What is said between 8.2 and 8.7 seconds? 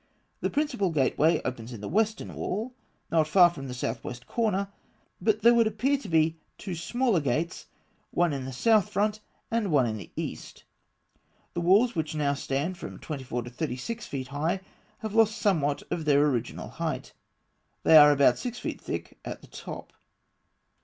in the